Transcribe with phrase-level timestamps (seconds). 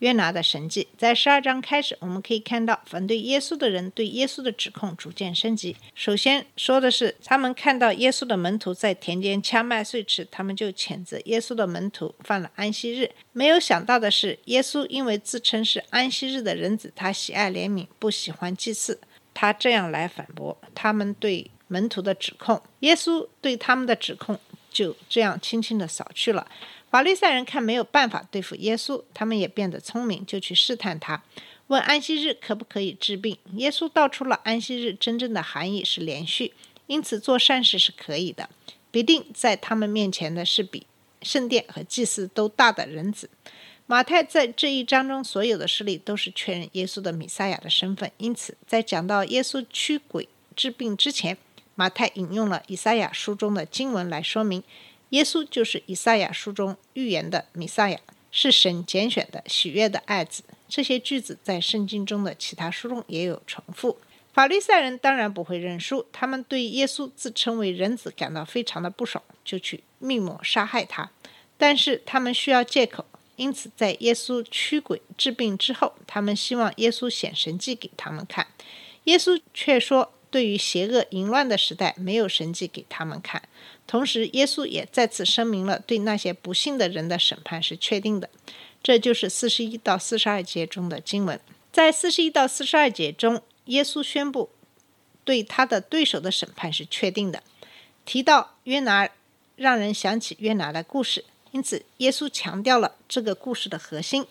[0.00, 0.88] 约拿的神迹。
[0.98, 5.76] 在十二章开始，我们可以看到反对耶稣的人对耶稣的指控逐渐升级。
[5.94, 13.10] 首先说的是，他们看到耶稣的门徒在田间掐麦穗吃，他们就谴责耶稣的门徒犯了安息日。
[13.32, 19.00] 没有想到的是，耶稣因为自称是安息日的人子，他喜爱怜悯，不喜欢祭祀。
[19.32, 22.62] 他这样来反驳他们对门徒的指控。
[22.80, 24.38] 耶稣对他们的指控
[24.76, 26.46] 就这样轻轻地扫去了。
[26.90, 31.22] 法利赛人看没有办法对付耶稣，他们也变得聪明，就去试探他，
[31.68, 33.38] 问安息日可不可以治病。
[33.54, 36.52] 耶稣道出了安息日真正的含义是连续，
[36.86, 38.50] 因此做善事是可以的。
[38.90, 40.86] 必定在他们面前的是比
[41.22, 43.30] 圣殿和祭司都大的人子。
[43.86, 51.38] 马太在这一章中所有的事例都是确认耶稣的米赛亚的身份，因此在讲到耶稣驱鬼治病之前，
[51.76, 54.64] 马太引用了以赛亚书中的经文来说明，
[55.10, 58.00] 耶稣就是以赛亚书中预言的弥赛亚，
[58.32, 60.42] 是神拣选的喜悦的爱子。
[60.68, 63.98] 这些句子在圣经中的其他书中也有重复。
[64.32, 71.10] 法利赛人当然不会认输，他们对耶稣自称为人子感到非常的不爽，就去密谋杀害他。
[71.56, 73.06] 但是他们需要借口，
[73.36, 78.46] 因此在耶稣驱鬼治病之后，他们希望耶稣显神迹给他们看。
[79.04, 83.42] 耶稣却说，对于邪恶淫乱的时代，没有神迹给他们看。
[83.86, 88.28] 同时，耶稣也再次声明了对那些不信的人的审判是确定的。
[88.82, 91.40] 这就是四十一到四十二节中的经文。
[91.72, 94.50] 在四十一到四十二节中，耶稣宣布
[95.24, 97.42] 对他的对手的审判是确定的。
[98.04, 99.08] 提到约拿，
[99.56, 104.26] 让人想起约拿的故事，因此耶稣强调了这个故事的核心。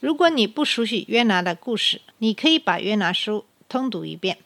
[0.00, 4.38] 如果你不熟悉约拿的故事，你可以把约拿书通读一遍。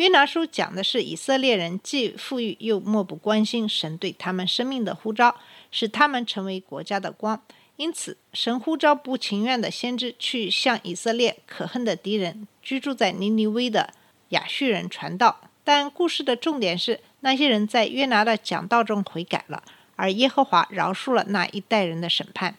[0.00, 5.36] 约拿书讲的是以色列人既富裕又漠不关心神对他们生命的呼召，
[5.70, 7.42] 使他们成为国家的光。
[7.76, 13.92] 因此，神呼召不情愿的先知去向以色列可恨的敌人居住在尼尼微的
[14.30, 15.42] 亚述人传道。
[15.62, 19.62] 但故事的重点是，那些人在约拿的讲道中悔改了，
[19.96, 22.56] 而耶和华饶恕了那一代人的审判。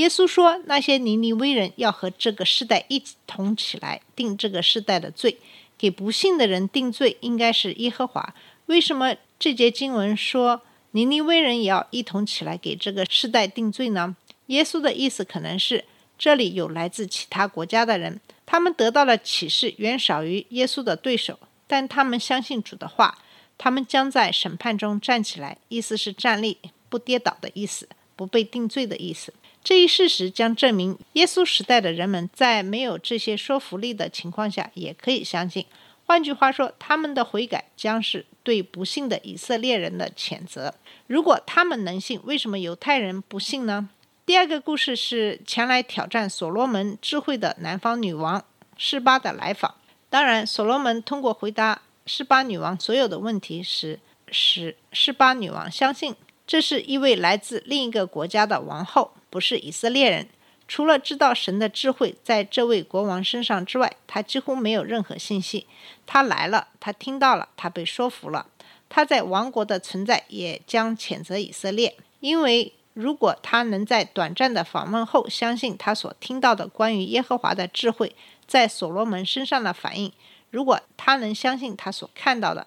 [0.00, 5.36] 耶稣说，那些尼尼微人要和这个世代一同起来定这个世代的罪，
[5.76, 8.34] 给不信的人定罪，应该是耶和华。
[8.64, 10.62] 为什么这节经文说
[10.92, 14.16] 尼尼微人也要一同起来给这个世代定罪呢？
[14.46, 15.84] 耶稣的意思可能是，
[16.18, 23.18] 这里有来自其他国家的人，他们得到了启示远少于耶稣的对手，但他们相信主的话，
[23.58, 26.56] 他们将在审判中站起来，意思是站立
[26.88, 27.86] 不跌倒的意思，
[28.20, 29.32] 不被定罪的意思。
[29.64, 35.64] 这一事实将证明，耶稣时代的人们在没有这些说服力的情况下，也可以相信。
[36.04, 40.74] 换句话说，他们的悔改将是对不信的以色列人的谴责。
[41.06, 43.88] 如果他们能信，为什么犹太人不信呢？
[44.26, 48.44] 第二个故事是前来挑战所罗门智慧的南方女王
[48.76, 49.76] 示巴的来访。
[50.10, 53.98] 当然，所罗门通过回答示巴女王所有的问题时，
[54.30, 56.14] 使示巴女王相信
[56.50, 60.26] 这是一位来自另一个国家的王后，不是以色列人。
[60.66, 65.68] 除了知道神的智慧在这位国王身上之外，他几乎没有任何信息。
[66.06, 68.48] 他来了，他听到了，他被说服了。
[68.88, 78.16] 他在王国的存在也将谴责以色列，因为如果他能在短暂的访问后相信他所听到的关于耶和华的智慧
[78.48, 80.12] 在所罗门身上的反应，
[80.50, 82.66] 如果他能相信他所看到的，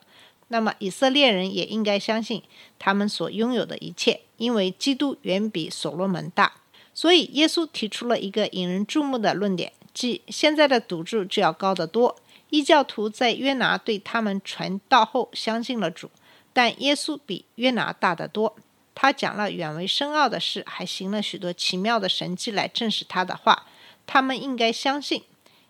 [0.54, 2.44] 那么以色列人也应该相信
[2.78, 6.54] 他们所拥有的一切，因为基督远比所罗门大。
[6.94, 12.16] 所以，耶稣提出了一个引人注目的论点，即现在的赌注就要高得多。
[12.52, 16.12] 异教徒在约拿对他们传道后相信了主，
[16.54, 18.56] 但耶稣比约拿大得多。
[18.94, 23.66] 他讲了远为深奥的事，还行了许多奇妙的神迹来证实他的话。
[24.06, 25.24] 他们应该相信。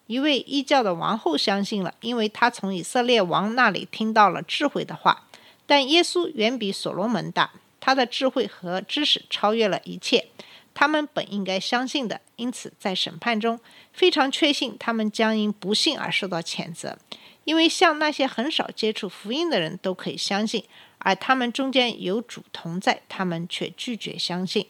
[0.08, 5.28] 一位异教的王后相信了，因为她从以色列王那里听到了智慧的话。
[5.66, 10.28] 但耶稣远比所罗门大，他的智慧和知识超越了一切。
[10.74, 13.60] 他们本应该相信的，因此在审判中
[13.94, 16.98] 非常确信他们将因不信而受到谴责，
[17.46, 20.66] 因为像那些很少接触福音的人都可以相信，
[20.98, 24.68] 而他们中间有主同在，他们却拒绝相信。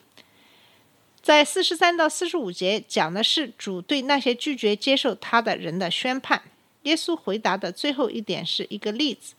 [1.24, 6.44] 在四十三到四十五节讲的是主对那些拒绝接受他的人的宣判。
[6.82, 9.34] 耶稣回答的最后一点是一个例子，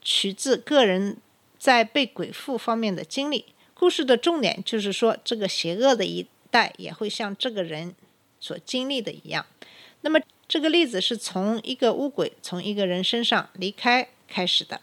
[0.00, 1.16] 取自个人
[1.58, 3.46] 在被鬼附方面的经历。
[3.74, 7.96] 故事的重点就是说，这个邪恶的一代也会像这个人
[8.38, 9.44] 所经历的一样。
[10.02, 14.80] 那么，这个例子是从一个乌鬼从一个人身上离开开始的。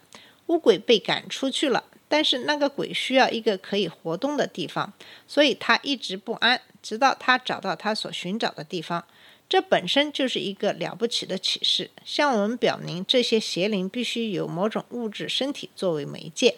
[0.48, 4.92] 乌鬼被赶出去了，但是那个鬼需要一个可以活动的地方，
[5.26, 9.02] 所以他一直不安，直到他找到他所寻找的地方。
[9.48, 16.56] 这本身就是一个了不起的启示，向我们表明这些邪灵必须有某种物质身体作为媒介。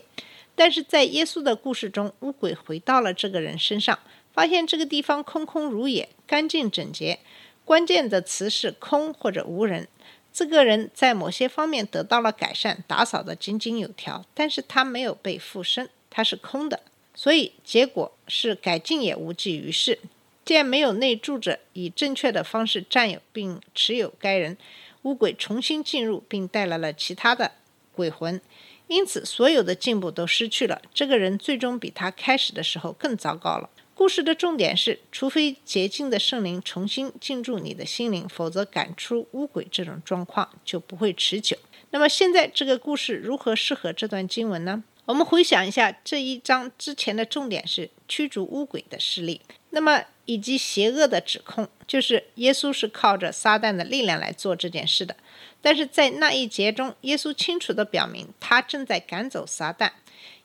[0.57, 3.97] 但是在耶稣的故事中，乌鬼回到了这个人身上，
[4.33, 7.21] 发现这个地方空空如也，干净整洁。
[7.65, 9.87] 关键的词是“空”或者“无人”。
[10.35, 16.81] 这个人在某些方面得到了改善，打扫得井井有条，但是他没有被附身，他是空的，
[17.15, 20.01] 所以结果是改进也无济于事。
[20.45, 24.59] 见没有内住者以正确的方式占有并持有该人，
[25.03, 27.53] 乌鬼重新进入并带来了其他的
[27.95, 28.41] 鬼魂，
[28.89, 30.83] 因此所有的进步都失去了。
[30.93, 33.71] 这个人最终比他开始的时候更糟糕了。
[33.95, 41.57] 故事的重点是，除非洁净的圣灵重新进驻你的心灵，否则赶出乌鬼这种状况就不会持久。
[41.91, 44.83] 那么现在这个故事如何适合这段经文呢？
[45.05, 55.15] 我们回想一下这一章之前的重点是驱逐乌鬼的势力，那么以及邪恶的指控，就是耶稣是靠着撒旦的力量来做这件事的。
[55.63, 59.93] 但是在那一节中，耶稣清楚地表明他正在赶走撒旦。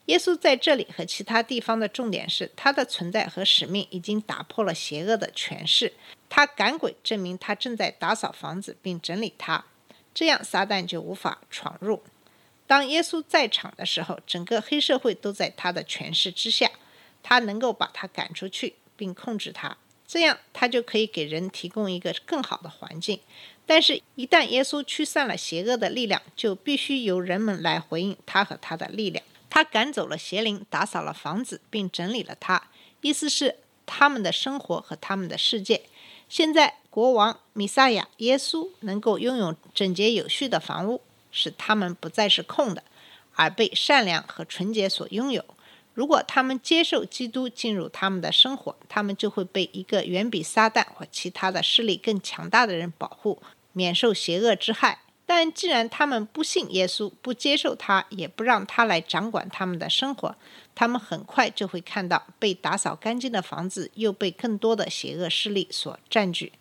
[0.10, 5.94] 耶稣在这里和其他地方的重点是，他的存在和使命已经打破了邪恶的权势。
[6.28, 9.66] 他赶鬼，证明他正在打扫房子并整理它，
[10.12, 12.02] 这样撒旦就无法闯入。
[12.66, 16.72] 当耶稣在场的时候，整个黑社会都在他的权势之下，
[17.22, 19.78] 他能够把他赶出去并控制他，
[20.08, 23.20] 这样他就可以给人提供一个更好的环境。
[23.68, 29.24] 但是，一旦耶稣驱散了邪恶的力量，就必须由人们来回应他和他的力量。
[29.60, 32.70] 他赶走了邪灵，打扫了房子，并整理了它。
[33.02, 35.82] 意思是他们的生活和他们的世界。
[36.30, 42.86] 现在，国王弥撒亚耶稣能够拥有整洁有序的房屋，使他们不再是空的，
[43.36, 45.44] 而被善良和纯洁所拥有。
[45.94, 55.00] 如果他们接受基督进入他们的生活，他们就会被一个远比撒旦或其他的势力更强大的人保护，免受邪恶之害。
[55.32, 60.36] 但既然他们不信耶稣，不接受他，也不让他来掌管他们的生活，
[60.74, 66.54] 他们很快就会看到被打扫干净的房子又被更多的邪恶势力所占据。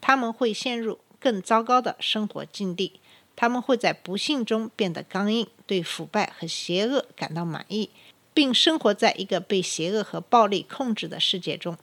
[0.00, 2.98] 他们会陷入更糟糕的生活境地。
[3.36, 7.90] 他们会在不幸中变得刚硬，对腐败和邪恶感到满意，
[8.34, 11.78] 并生活在一个被邪恶和暴力控制的世界中。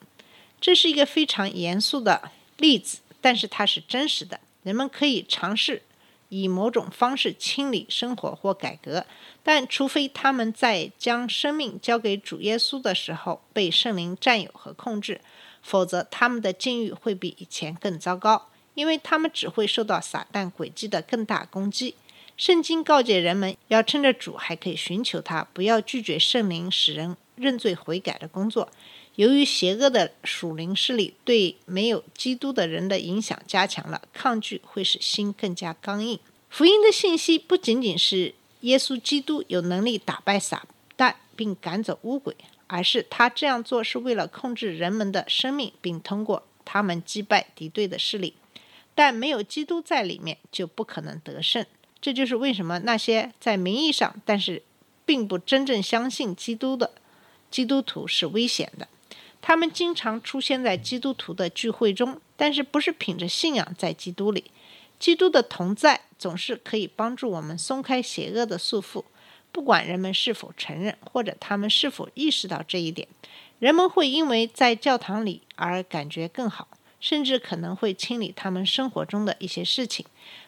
[0.59, 4.41] 这是一个非常严肃的例子，但是它是真实的。
[4.63, 5.83] 人们可以尝试。
[6.41, 9.05] 以某种方式清理生活或改革，
[9.43, 15.21] 但除非他们在将生命交给主耶稣的时候被圣灵占有和控制，
[15.61, 21.93] 否则他们的境遇会比以前更糟糕，因为他们只会受到撒旦诡计的更大攻击。
[22.35, 28.69] 圣经告诫人们要趁着主还可以寻求他，不要拒绝圣灵使人认罪悔改的工作。
[29.15, 36.19] 由于邪恶的属灵势力对没有基督的人的影响加强了，抗拒会使心更加刚硬。
[36.49, 40.65] 福音的信息不仅仅是耶稣基督有能力打败撒
[40.97, 42.35] 旦并赶走污鬼，
[42.67, 48.33] 而是他这样做是为了控制人们的生命，并通过他们击败敌对的势力。
[48.95, 51.65] 但没有基督在里面，就不可能得胜。
[52.01, 54.61] 这就是为什么那些在名义上但是
[55.05, 56.91] 并不真正相信基督的
[57.49, 58.87] 基督徒是危险的。
[59.45, 64.49] 他们经常出现在基督徒的聚会中，但是不是凭着信仰在基督里。
[64.97, 69.03] 基督的同在总是可以帮助我们松开邪恶的束缚，
[69.51, 73.05] 不管人们是否承认，或者他们是否意识到这一点。
[73.59, 76.69] 人们会因为在教堂里而感觉更好，
[77.01, 80.05] 甚至可能会清理他们生活中的一些事情。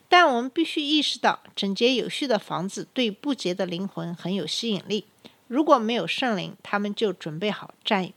[0.07, 5.03] 但我们必须意识到，整洁有序的房子对不洁的灵魂很有吸引力。
[5.49, 8.11] 如果没有圣灵，他们就准备好占有。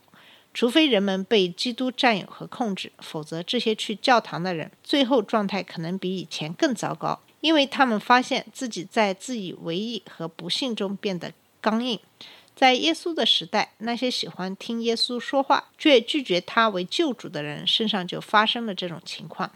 [0.53, 11.99] 除非人们被基督占有和控制，否则这些去教堂的人最后状态可能比以前更糟糕，因为他们发现自己在自以为意和不幸中变得刚硬。
[12.55, 19.49] 在耶稣的时代，那些喜欢听耶稣说话却拒绝他为救主的人身上就发生了这种情况。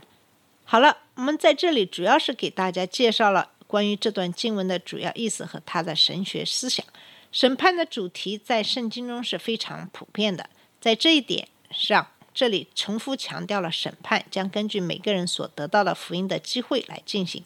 [0.63, 6.85] 好了，我们在这里主要是给大家介绍了关于这段经文的主要意思和它的神学思想。
[7.33, 10.50] 审判的主题在圣经中是非常普遍的。
[10.83, 17.41] 在这一点上，这里重复强调了审判将根据每个人所得到的福音的机会来进行。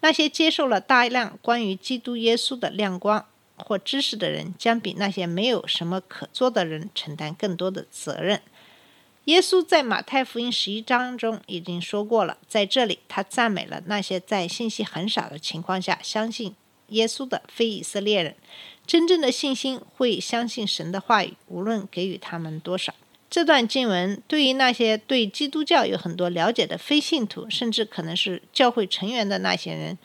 [0.00, 3.24] 那些接受了大量关于基督耶稣的亮光
[3.54, 8.42] 或知识的人，将比那些没有什么可做的人承担更多的责任。
[9.26, 16.56] 耶稣在马太福音十一章中已经说过了，在这里他赞美了那些在信息很少的情况下相信
[16.92, 18.34] 耶稣的非以色列人。
[18.86, 22.94] 真正的信心会相信神的话语，无论给予他们多少。
[23.30, 29.98] 这段经文对于那些对基督教有很多了解的非信徒，甚至可能是教会成员的那些人，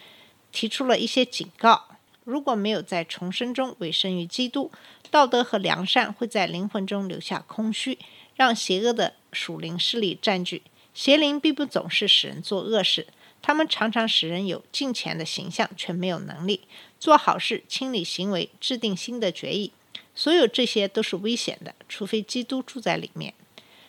[0.52, 1.86] 提出了一些警告：
[2.24, 4.72] 如果没有在重生中委身于基督，
[5.10, 7.98] 道德和良善会在灵魂中留下空虚。
[8.36, 10.62] 让邪恶的属灵势力占据，
[10.94, 13.08] 邪灵并不总是使人做恶事，
[13.48, 16.60] 他们常常使人有敬虔的形象，却没有能力
[17.00, 19.72] 做好事、清理行为、制定新的决议。
[20.14, 23.34] 所有这些都是危险的，除非基督住在里面。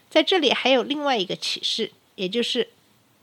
[0.09, 2.69] 在这里还有另外一个启示，也就是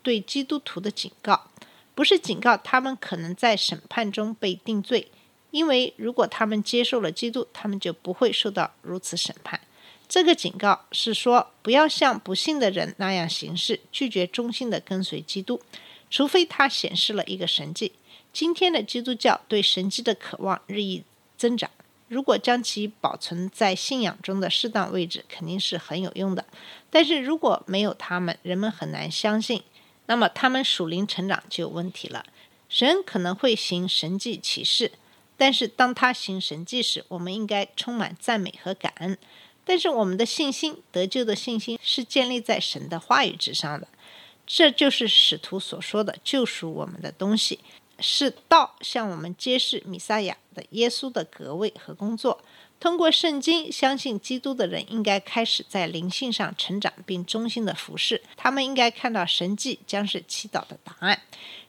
[0.04, 1.50] 对基督徒的警告，
[1.96, 5.08] 不是警告他们可能在审判中被定罪，
[5.52, 9.62] 因为如果他们接受了基督，他们就不会受到如此审判。
[10.10, 15.62] 这个警告是说，不要像不信的人那样行事，拒绝忠心的跟随基督，
[16.16, 17.92] 除非他显示了一个神迹。
[18.32, 21.04] 今天的基督教对神迹的渴望日益
[21.38, 21.70] 增长，
[22.08, 26.46] 如果将其保存在信仰中的适当位置，肯定是很有用的。
[26.90, 29.62] 但是如果没有他们，人们很难相信，
[30.06, 32.26] 那么他们属灵成长就有问题了。
[32.70, 34.94] 神可能会行神迹启示，
[35.36, 39.18] 但是当他行神迹时，我们应该充满赞美和感恩。
[39.66, 43.90] 但是我们的信心得救的信心是建立在神的话语之上的，
[44.48, 47.60] 这就是使徒所说的救赎我们的东西，
[48.00, 52.42] 是道向我们揭示弥撒亚的耶稣的格位和工作。
[52.78, 58.22] 通过圣经相信基督的人应该开始在灵性上成长，并忠心的服侍。
[58.36, 61.22] 他们应该看到神迹将是祈祷的答案。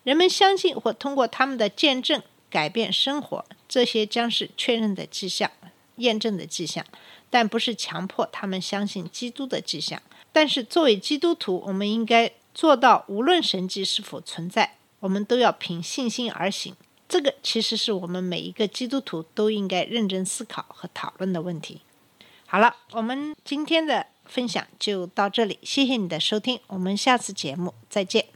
[0.02, 5.50] 人们相信或通过他们的见证改变生活，这些将是确认的迹象、
[5.96, 6.84] 验证的迹象。
[7.30, 10.02] 但不是强迫他们相信基督的迹象。
[10.32, 16.74] 但是作为基督徒，我们应该做到，无论神迹是否存在，我们都要凭信心而行。
[17.06, 21.82] 这个其实是我们每一个基督徒都应该认真思考和讨论的问题。
[22.46, 28.35] 好了，我们今天的分享就到这里，谢谢你的收听，我们下次节目再见。